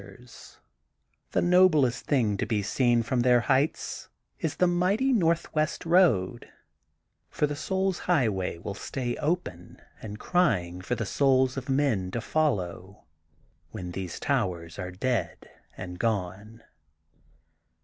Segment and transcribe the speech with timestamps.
[0.01, 3.39] \ 884 THE GOLDEN BOOK OF SPRINGFIELD ^'The noblest thing to be seen from their
[3.41, 6.49] heights is the mighty northwest road.
[7.29, 12.19] For the souls' highway will stay open and crying for the souls of men to
[12.19, 13.03] follow
[13.69, 16.63] when these towers are dead and gone.